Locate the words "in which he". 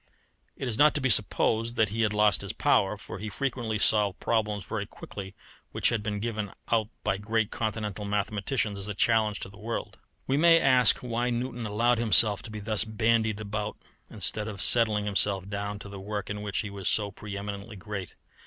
16.31-16.71